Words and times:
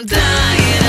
I'm 0.00 0.06
dying. 0.06 0.79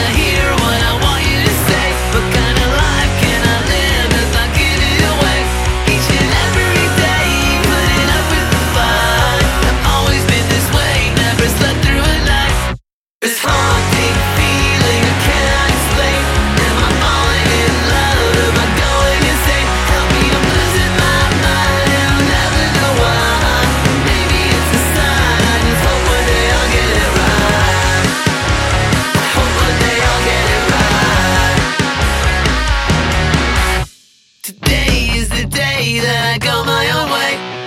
the 35.41 35.47
day 35.47 35.97
that 35.99 36.35
I 36.35 36.37
go 36.37 36.63
my 36.63 36.85
own 36.91 37.09
way. 37.09 37.60